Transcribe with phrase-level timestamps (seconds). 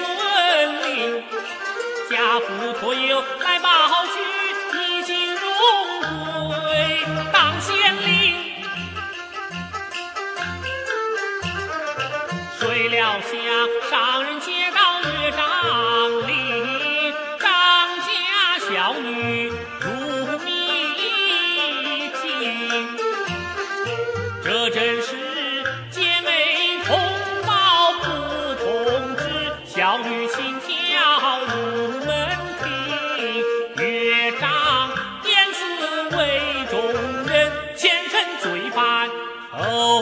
[0.00, 0.27] you.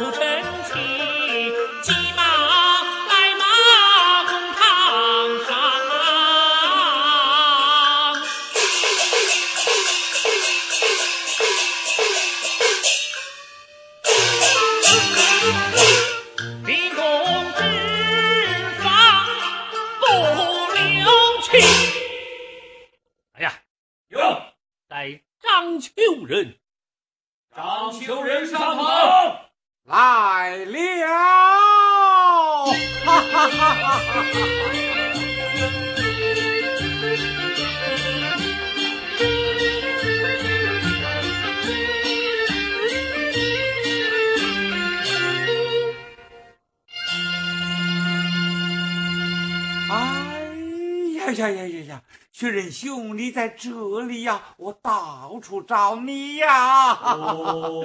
[0.03, 0.26] old
[51.33, 52.05] 呀呀呀呀呀！
[52.31, 56.93] 薛仁兄，你在这里呀，我到处找你呀！
[56.93, 57.83] 哦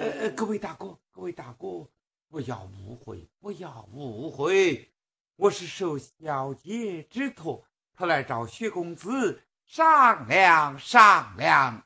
[0.00, 1.88] 呃，各位大哥，各位大哥，
[2.28, 4.92] 不要误会，不要误会，
[5.36, 11.84] 我是受小姐之托，特来找薛公子商量商量。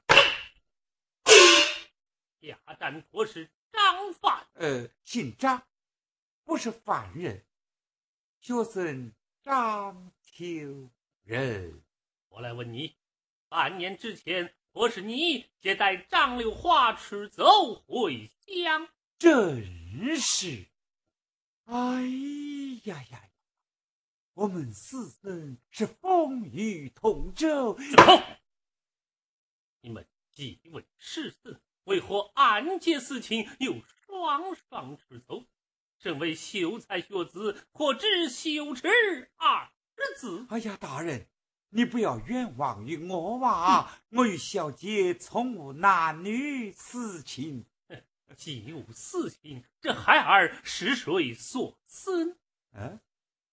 [2.40, 5.62] 下战托是张范，呃，姓张，
[6.44, 7.42] 不是犯人，
[8.40, 9.12] 学生
[9.44, 10.88] 张秋
[11.22, 11.82] 人。
[12.28, 12.96] 我来问你，
[13.50, 18.88] 半年之前，或是你接待张柳花吃走回乡？
[19.18, 20.68] 正是。
[21.64, 21.74] 哎
[22.84, 23.28] 呀呀！
[24.32, 27.74] 我们四人是风雨同舟。
[27.74, 28.22] 子后，
[29.82, 33.74] 你们几位世子为何暗结私情，又
[34.06, 35.43] 双双出走？
[36.04, 38.86] 身为秀才学子，可知羞耻
[39.36, 39.70] 二
[40.18, 40.44] 字？
[40.50, 41.28] 哎呀，大人，
[41.70, 44.02] 你不要冤枉于我啊！
[44.10, 47.64] 我与小姐从无男女私情。
[48.36, 52.36] 既无私情，这孩儿是谁所生？
[52.74, 53.00] 嗯、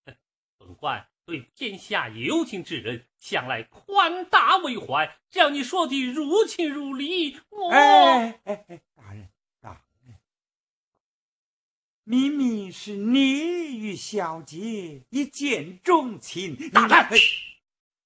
[0.59, 5.18] 本官对天下有情之人，向来宽大为怀。
[5.29, 9.29] 只要你说的如情如理，我、哎哎哎，大人，
[12.11, 16.69] 明明是你与小姐一见钟情。
[16.72, 17.17] 大人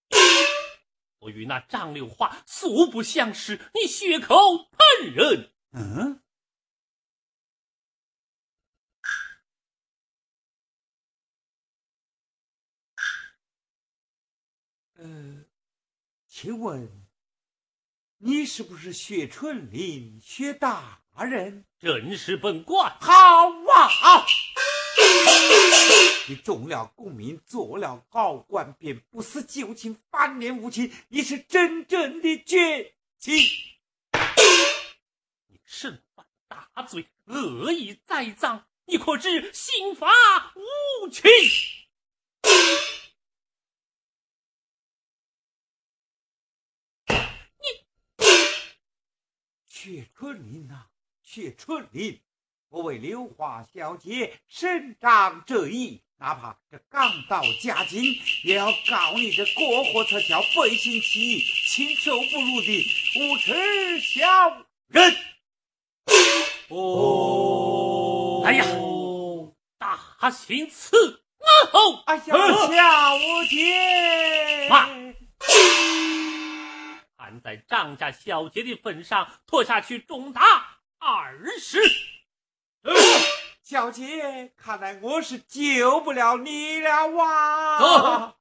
[0.09, 0.19] 哎
[1.17, 5.51] 我与那张柳花素不相识，你血口喷人。
[5.71, 6.21] 嗯，
[14.97, 15.45] 呃，
[16.27, 17.07] 请问
[18.19, 21.65] 你是不是薛春林薛大人？
[21.79, 22.97] 正是本官。
[22.99, 24.25] 好啊！
[26.27, 33.35] 你中了功名，做了高官，便不思旧情，翻脸无情，你是真正的绝情。
[35.47, 40.07] 你身犯大罪，恶意栽赃，你可知刑罚
[40.55, 41.29] 无情？
[47.59, 47.85] 你，
[49.67, 50.89] 雪春林啊，
[51.21, 52.21] 雪春林，
[52.69, 58.03] 我为刘华小姐伸张正义，哪怕这刚到家境，
[58.43, 61.39] 也要告你这过火车桥背信弃义、
[61.69, 62.85] 禽兽不如的
[63.19, 65.15] 无耻小人。
[66.69, 68.65] 哦，哎呀
[69.77, 72.35] 大刑赐恩后，哎呀，小
[73.49, 74.89] 姐，妈
[77.17, 80.41] 看在张家小姐的份上，拖下去重打
[80.99, 81.79] 二十。
[83.63, 87.79] 小姐，看来我是救不了你了啊！
[87.79, 88.37] 走。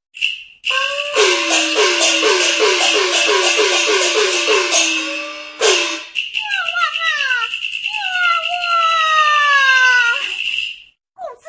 [11.15, 11.49] 公子，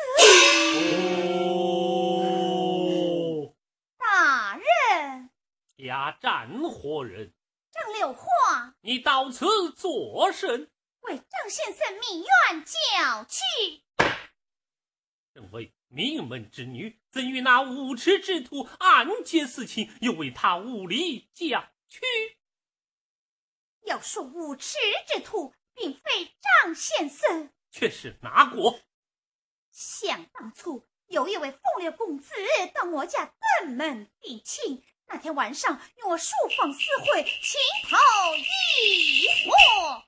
[3.42, 3.52] 哦，
[3.98, 5.28] 大人，
[5.76, 7.34] 家战活人，
[7.70, 10.70] 张柳花你到此作甚？
[11.06, 13.38] 为张先生密院叫去。
[15.32, 22.00] 正为名门之女，怎与那无耻之徒暗结私情，又为他无理叫屈？
[23.82, 24.76] 要说无耻
[25.06, 28.80] 之徒，并非张先生，却是哪国？
[29.70, 32.32] 想当初有一位风流公子
[32.74, 37.96] 到我家登门定亲，那天晚上与我书房私会，情投
[38.36, 40.05] 意合。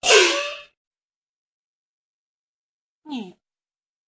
[3.02, 3.38] 你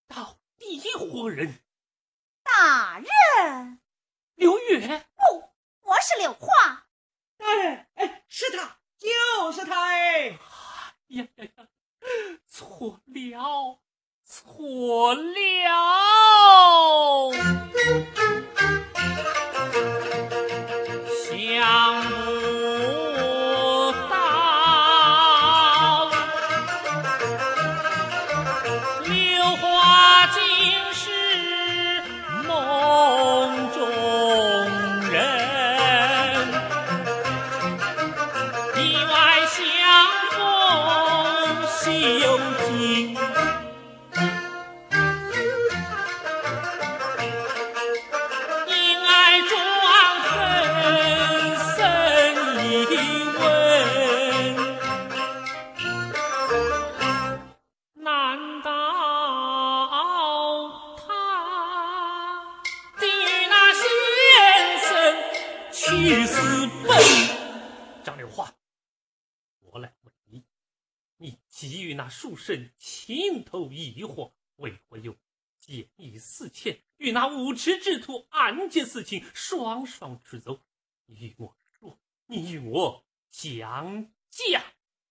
[0.08, 1.60] 到第一伙人？
[2.42, 3.80] 大人，
[4.34, 5.06] 刘月。
[5.16, 5.52] 不，
[5.82, 6.88] 我是柳花。
[7.36, 10.38] 大人，哎，是他，就是他，哎，
[11.08, 11.68] 呀呀呀，
[12.46, 13.80] 错了，
[14.24, 15.32] 错了。
[21.24, 22.16] 想不
[72.36, 75.16] 既与那书生情投意合，为何又
[75.60, 80.62] 见异思迁，与那无耻之徒暗结私情，双双出走？
[81.06, 84.62] 你与我说，你与我讲讲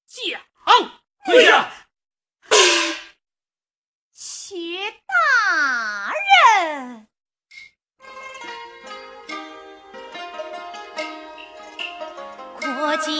[0.07, 0.41] 讲。
[1.23, 1.88] 跪下！
[4.12, 4.56] 薛
[5.06, 6.12] 大
[6.63, 7.07] 人，
[12.59, 13.12] 可 记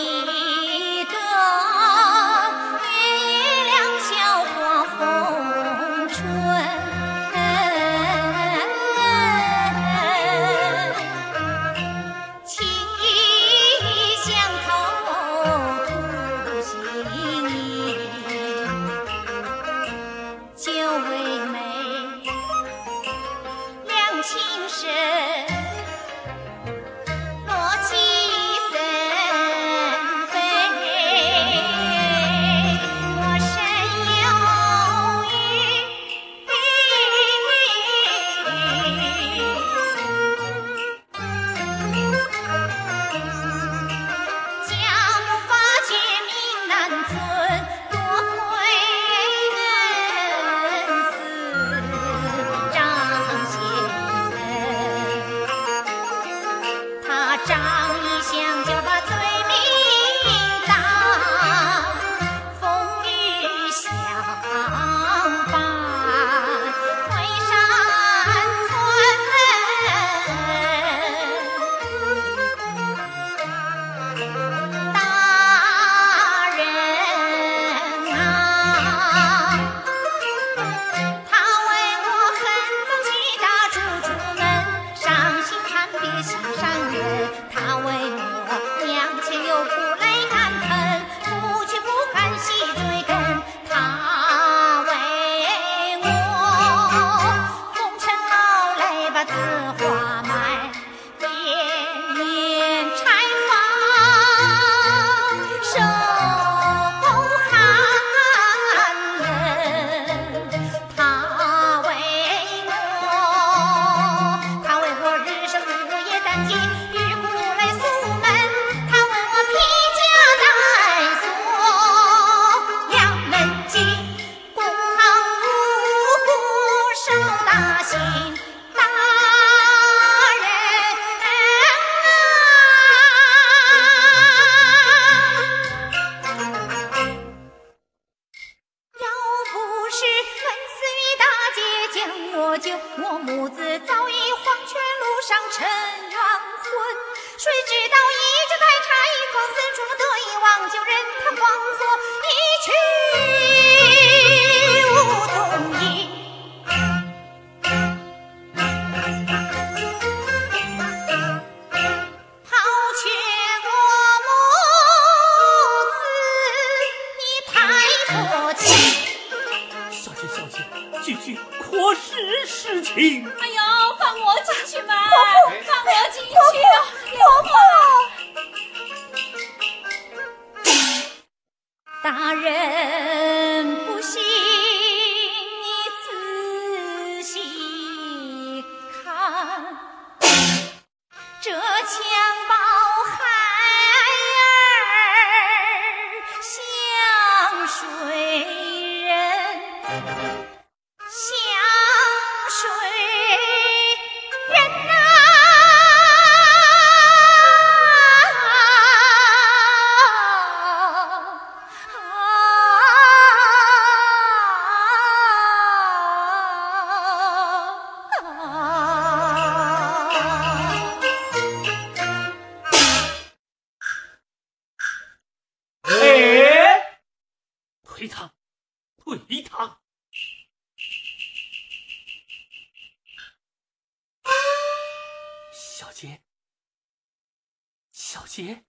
[238.04, 238.64] 小姐，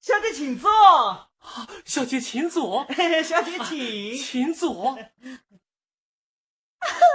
[0.00, 1.30] 小姐请坐，
[1.86, 2.84] 小姐，请坐，
[3.22, 4.18] 小姐请。
[4.18, 4.98] 请坐。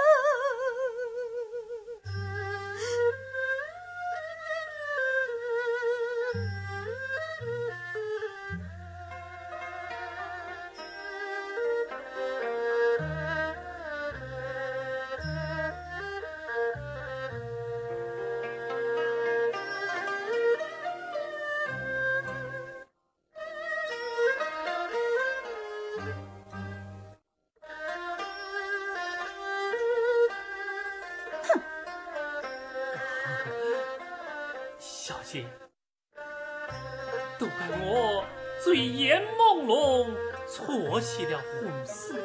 [39.70, 40.04] 龙，
[40.48, 42.20] 错写了红丝，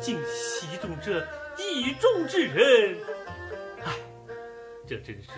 [0.00, 1.24] 竟戏中这
[1.56, 2.98] 意中之人。
[3.84, 3.92] 唉，
[4.84, 5.28] 这真是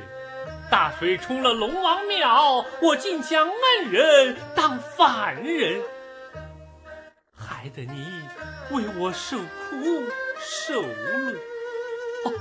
[0.71, 5.83] 大水冲了龙王庙，我竟将恩人当凡人，
[7.37, 8.07] 害得你
[8.71, 9.45] 为我受苦
[10.39, 10.89] 受辱。
[12.25, 12.33] 哦，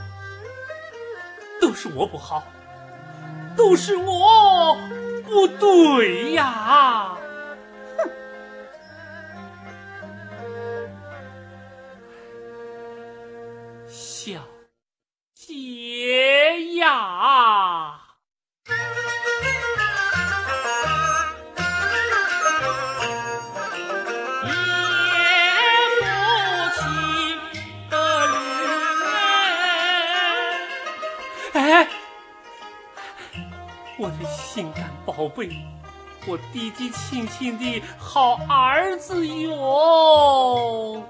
[1.59, 2.41] 都是我不好。
[3.57, 4.77] 都是我
[5.25, 7.16] 不对呀！
[14.27, 14.41] 哼，小
[15.33, 18.01] 姐呀，
[24.43, 24.49] 也
[26.01, 26.03] 无
[26.75, 26.81] 情
[27.89, 27.95] 的
[28.27, 28.31] 人。
[31.53, 31.87] 哎。
[33.99, 35.49] 我的心肝宝贝，
[36.27, 41.03] 我弟弟亲亲的好儿子哟！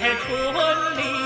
[0.00, 1.23] 学春里，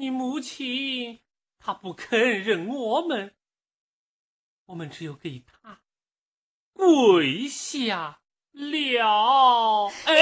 [0.00, 1.20] 你母亲
[1.58, 3.34] 她不肯认我们，
[4.64, 5.82] 我们只有给她
[6.72, 8.22] 跪下。
[8.52, 10.14] 了，哎，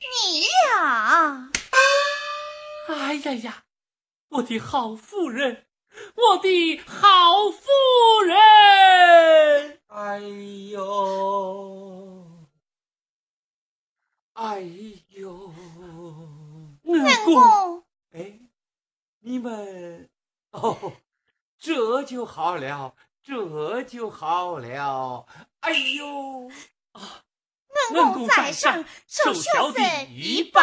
[0.00, 1.50] 你呀，
[2.86, 3.64] 哎呀呀，
[4.28, 5.66] 我的好夫人，
[6.14, 10.20] 我的好夫人，哎
[10.70, 12.27] 呦，
[14.40, 14.60] 哎
[15.08, 15.52] 呦，
[16.84, 18.38] 恩恩公，哎，
[19.18, 20.08] 你们
[20.52, 20.92] 哦，
[21.58, 25.26] 这就好了，这就好了。
[25.58, 26.48] 哎呦，
[26.92, 30.62] 恩公在上，受小僧一拜。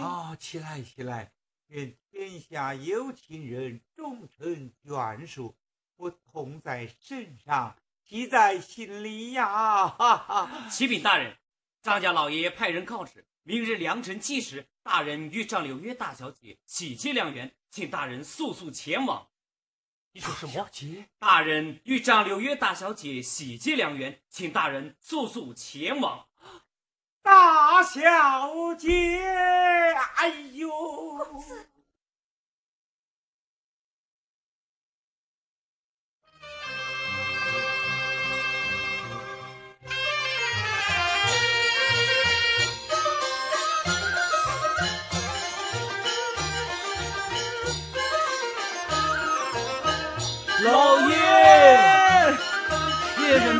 [0.00, 1.30] 啊，起来起来，
[1.68, 5.54] 愿天下有情人终成眷属，
[5.98, 9.86] 我痛在身上，记在心里呀！
[9.86, 10.68] 哈哈。
[10.68, 11.36] 启禀大人，
[11.84, 19.28] 张家老爷派人告知，明日良辰吉时，大人与张柳月大小姐喜结良缘，请大人速速前往。
[20.12, 20.66] 你说什么？
[20.72, 26.26] 姐，大人与张柳月大小姐喜结良缘，请大人速速前往。
[27.20, 29.20] 大小姐，
[30.16, 30.70] 哎呦，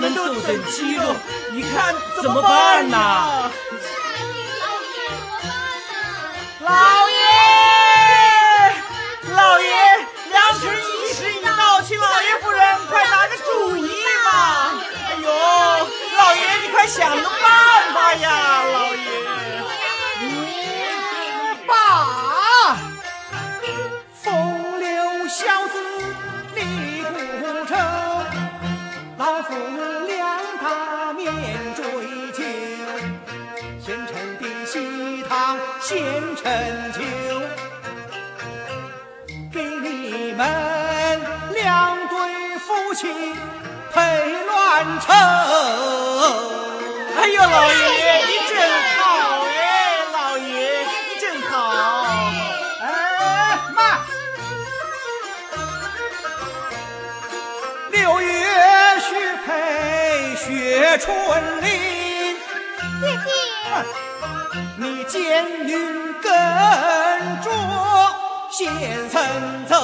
[0.05, 1.17] 们都等激动，
[1.53, 3.51] 你看怎么办呐？
[6.61, 7.17] 老爷，
[9.35, 9.67] 老爷，
[10.31, 13.89] 良辰吉时已到，请老爷夫人快拿个主意
[14.27, 14.75] 嘛！
[15.09, 15.27] 哎呦，
[16.19, 18.29] 老爷你快想个办法呀，
[42.95, 43.09] 妻
[43.93, 44.01] 配
[44.47, 45.15] 乱成。
[47.17, 47.77] 哎呦，老爷
[48.27, 48.55] 你真
[48.95, 49.01] 好
[49.47, 49.53] 哎，
[50.13, 50.45] 老爷
[50.83, 51.53] 你真好。
[52.81, 52.85] 哎
[53.75, 53.79] 妈！
[57.91, 58.29] 六月
[59.01, 59.09] 许
[59.45, 59.49] 配
[60.37, 61.07] 雪春
[61.63, 62.37] 林，
[63.01, 63.29] 爹爹，
[64.77, 65.73] 你见女
[66.23, 66.31] 跟
[67.43, 67.51] 着
[68.51, 68.69] 先
[69.11, 69.21] 生
[69.67, 69.75] 走。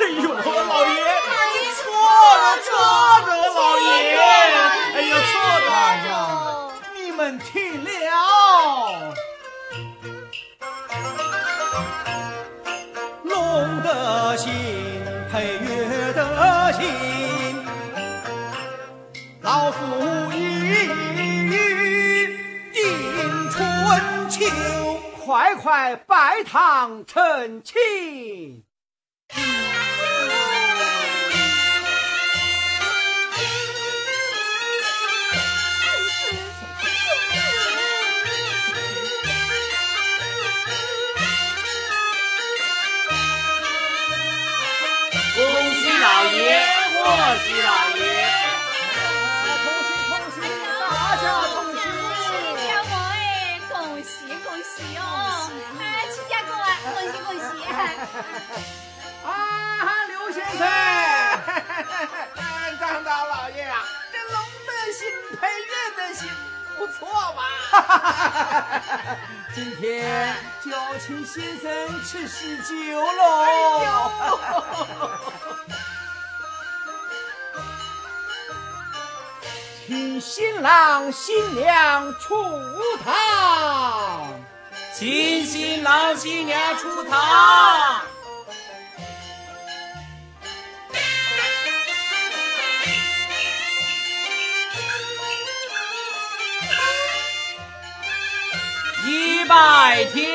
[0.00, 0.98] 哎呦，老爷，
[2.28, 2.76] 错了错
[3.26, 3.88] 了，老爷，
[4.94, 5.22] 哎呦错
[5.64, 5.68] 了
[6.06, 7.88] 呀，你们听了。
[13.24, 14.52] 龙的心
[15.32, 17.64] 配月的心，
[19.40, 19.78] 老夫
[20.34, 20.86] 一语
[22.74, 24.44] 定春秋，
[25.24, 28.64] 快快拜堂成亲。
[59.24, 60.60] 啊，刘先生，
[62.80, 64.36] 张大老爷啊，这龙
[64.66, 65.00] 的心
[65.38, 66.28] 配月的心，
[66.76, 67.40] 不错吧？
[69.54, 74.38] 今天就要请先生吃喜酒喽！
[79.86, 82.44] 请新郎新娘出
[83.04, 84.38] 堂。
[84.98, 88.02] 新新郎新娘出堂。
[99.06, 100.27] 一拜天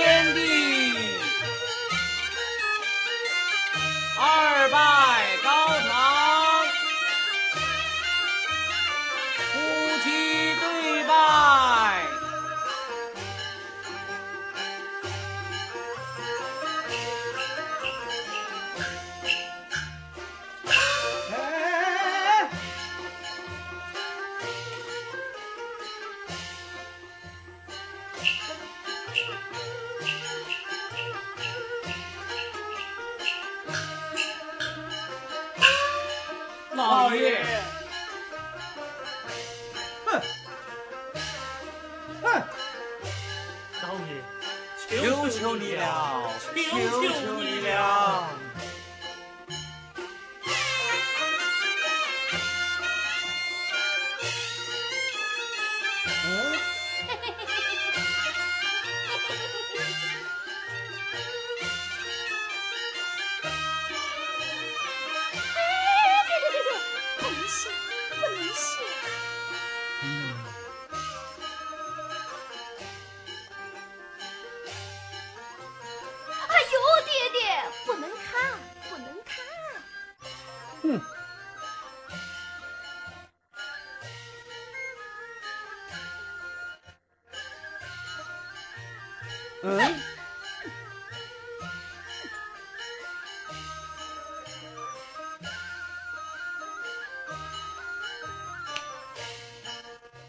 [45.01, 48.42] 求求你了，求求你了！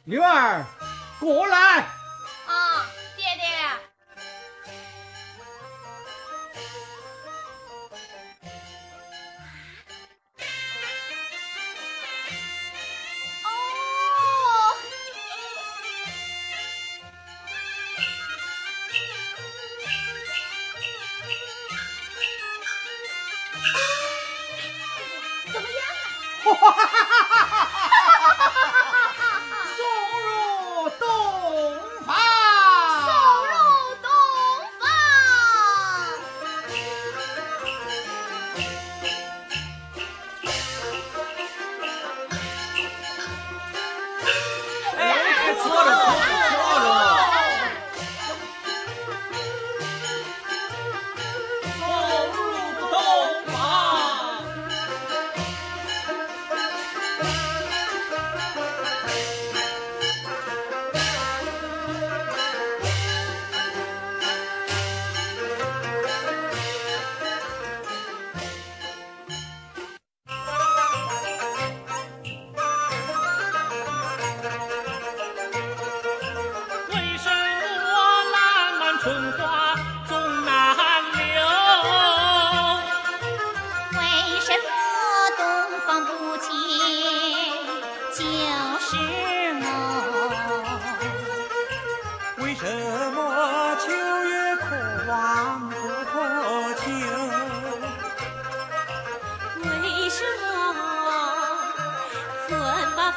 [0.07, 0.67] 女儿，
[1.19, 1.94] 过来。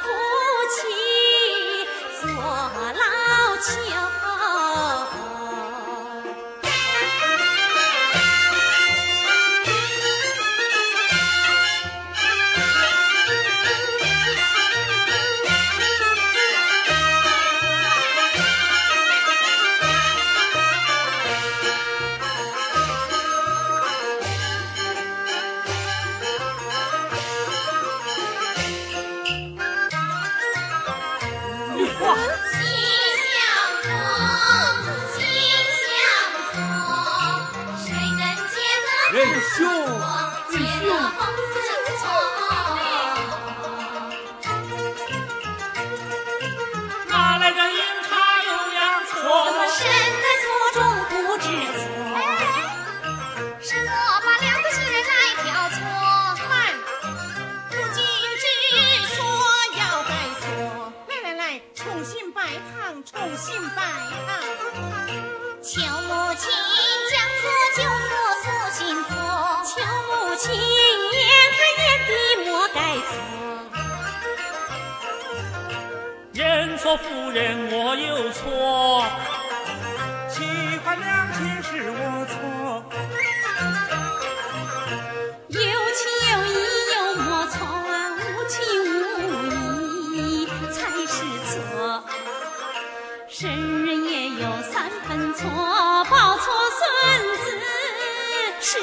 [0.02, 0.08] 夫
[0.74, 0.80] 妻
[2.20, 4.17] 坐老囚？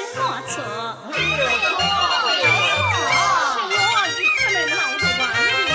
[0.06, 0.52] 是莫错。
[0.52, 1.14] 是
[3.72, 3.74] 我
[4.08, 5.22] 与他们闹着玩
[5.66, 5.70] 的。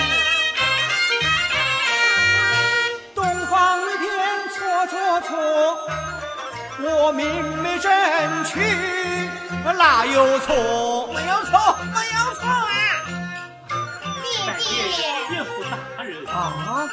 [3.14, 3.18] 东
[3.48, 4.04] 方一片
[4.50, 5.30] 错错错，
[6.84, 7.22] 我明
[7.62, 7.92] 媒正
[8.46, 8.52] 娶
[9.78, 10.56] 哪有错？
[11.14, 12.62] 没有错，没有错啊！
[14.58, 16.90] 爹爹，岳父大人，啊！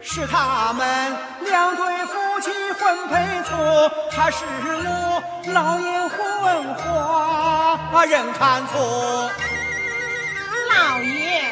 [0.00, 2.06] 是他们两对
[2.38, 5.20] 夫妻婚配错，还是我
[5.52, 6.16] 老爷婚
[7.90, 8.78] 花人看错？
[10.70, 11.42] 老爷，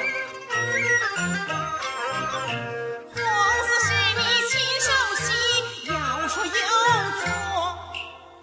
[3.17, 3.19] 皇
[3.67, 5.27] 子是你亲手洗，
[5.89, 5.93] 要
[6.29, 6.51] 说有
[7.19, 7.27] 错，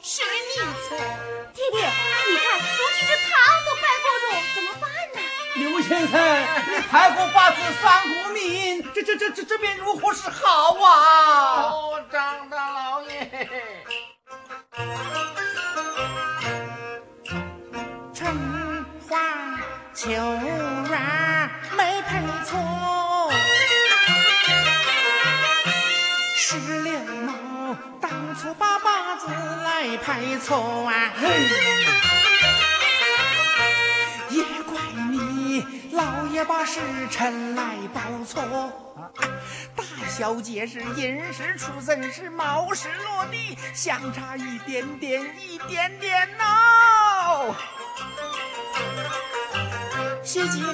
[0.02, 1.00] 是你错。
[1.54, 3.32] 爹爹，你看如今这堂
[3.64, 4.84] 都败过肉，怎么办
[5.16, 5.18] 呢？
[5.56, 6.14] 刘先生，
[6.68, 8.14] 你太过八字算过
[8.50, 11.72] 命，这这这这这便如何是好啊？
[11.72, 13.50] 哦，张大老爷，
[18.14, 19.18] 春花
[19.94, 20.18] 秋月
[21.78, 23.32] 没配错，
[26.36, 31.12] 是刘某当初把八字来配错啊！
[31.22, 32.13] 也
[35.94, 36.80] 老爷把时
[37.10, 38.42] 辰来报错。
[38.96, 39.12] 啊
[39.76, 47.56] 大小姐是寅时出生，是卯时落地，相差一点点，一点点哦。
[50.24, 50.72] 西今朝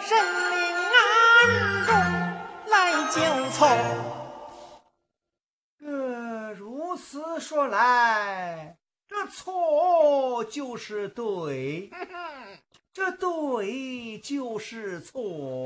[0.00, 0.16] 神
[0.50, 1.94] 灵暗中
[2.70, 3.68] 来纠错。
[5.86, 11.90] 呃，如此说来，这错就是对，
[12.94, 15.64] 这对就是错